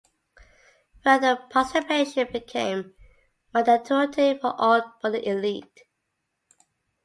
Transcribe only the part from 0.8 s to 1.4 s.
Further,